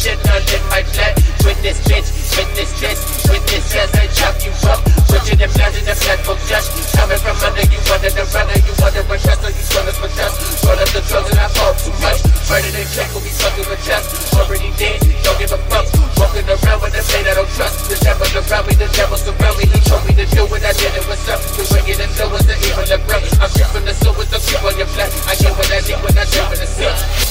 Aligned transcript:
shit 0.00 0.16
in 0.16 0.62
my 0.72 0.80
flat. 0.80 1.12
Witness 1.44 1.76
bitch, 1.84 2.08
witness 2.32 2.72
this, 2.80 3.00
witness 3.28 3.68
as 3.76 3.92
I 3.92 4.08
chop 4.16 4.40
you 4.40 4.52
up. 4.64 4.80
Put 5.12 5.28
you 5.28 5.36
the 5.36 5.48
blood 5.52 5.76
in 5.76 5.84
the 5.84 5.92
blood 5.92 6.20
for 6.24 6.36
just 6.48 6.72
coming 6.96 7.20
from 7.20 7.36
under 7.44 7.64
you, 7.68 7.80
under 7.92 8.08
the 8.08 8.24
runner, 8.32 8.56
you 8.64 8.72
under 8.80 9.04
my 9.04 9.20
trust, 9.20 9.44
so 9.44 9.48
you 9.52 9.64
swallow 9.68 9.92
for 9.92 10.08
dust. 10.16 10.64
Roll 10.64 10.80
up 10.80 10.88
the 10.96 11.04
drugs 11.04 11.28
and 11.28 11.40
I 11.40 11.48
fall 11.52 11.76
too 11.76 11.92
much. 12.00 12.24
Murder 12.48 12.72
they 12.72 12.86
check, 12.88 13.12
will 13.12 13.20
be 13.20 13.28
fucking 13.28 13.68
with 13.68 13.84
just 13.84 14.08
already 14.40 14.72
dead. 14.80 15.04
Don't 15.20 15.36
give 15.36 15.52
a 15.52 15.60
fuck. 15.68 15.84
Walking 16.16 16.48
around 16.48 16.80
with 16.80 16.96
a 16.96 17.02
say 17.04 17.20
I 17.20 17.36
don't 17.36 17.50
trust. 17.52 17.92
The 17.92 17.96
devil 18.00 18.24
around 18.24 18.64
me, 18.72 18.74
the 18.80 18.88
devil 18.96 19.20
surround 19.20 19.56
me. 19.60 19.68
He 19.68 19.80
told 19.84 20.02
me 20.08 20.16
to 20.16 20.24
do 20.32 20.48
what 20.48 20.64
I 20.64 20.72
did, 20.80 20.96
it 20.96 21.04
was 21.04 21.28
up. 21.28 21.44
The 21.44 21.64
wicked 21.76 22.00
and 22.00 22.12
low 22.16 22.32
was 22.32 22.48
the 22.48 22.56
evil 22.56 22.88
breath. 23.04 23.28
I'm 23.36 23.52
creeping 23.52 23.84
the 23.84 23.92
soul 24.00 24.16
with 24.16 24.32
the 24.32 24.40
creep 24.40 24.64
on 24.64 24.74
your 24.80 24.88
flesh. 24.88 25.12
I 25.28 25.36
get 25.36 25.52
what 25.52 25.68
I 25.68 25.84
need 25.84 26.00
when 26.00 26.16
I 26.16 26.24
jump 26.24 26.56
in 26.56 26.58
the 26.64 26.68
sun. 26.68 27.29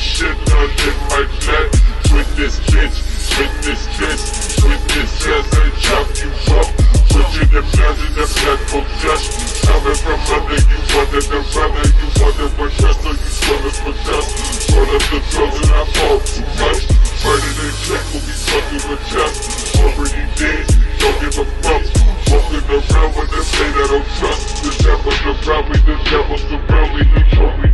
Shit 0.00 0.32
done 0.48 0.72
in 0.88 0.96
my 1.12 1.24
flat. 1.44 1.68
Witness 2.08 2.56
bitch, 2.72 2.96
witness 3.36 3.84
this, 4.00 4.22
witness 4.64 5.12
as 5.28 5.46
I 5.52 5.66
chop 5.76 6.08
you 6.16 6.32
up. 6.56 6.68
Put 7.12 7.28
you 7.36 7.44
the 7.52 7.60
in 7.60 8.12
the 8.16 8.24
black 8.24 8.60
for 8.72 8.84
dust. 9.04 9.28
Coming 9.68 9.98
from 10.00 10.20
under 10.32 10.56
you, 10.56 10.80
under 10.96 11.20
the 11.20 11.40
runner, 11.52 11.84
you 11.84 12.08
under 12.24 12.48
my 12.56 12.66
trust, 12.80 13.00
so 13.04 13.10
you 13.12 13.30
swallow 13.30 13.72
for 13.76 13.94
dust. 14.08 14.28
Roll 14.72 14.88
up 14.88 15.04
the 15.12 15.20
drugs 15.30 15.56
and 15.60 15.72
I 15.76 15.84
fall 15.92 16.18
too 16.24 16.48
much. 16.58 16.82
Murder 17.20 17.52
they 17.60 17.72
check 17.84 18.04
will 18.10 18.24
be 18.24 18.34
fucking 18.48 18.84
with 18.88 19.04
just. 19.12 19.36
Already 19.84 20.24
dead, 20.40 20.64
don't 20.96 21.16
give 21.20 21.38
a 21.38 21.46
fuck. 21.60 21.84
Walking 22.32 22.64
around 22.72 23.10
with 23.20 23.36
a 23.36 23.42
say 23.44 23.68
that 23.68 23.84
I 23.84 23.92
don't 23.92 24.08
trust. 24.16 24.64
The 24.64 24.70
devil 24.80 25.12
around 25.12 25.64
me, 25.68 25.76
the 25.84 25.96
devil 26.08 26.38
surround 26.40 26.90
me. 26.96 27.02
He 27.04 27.36
told 27.36 27.69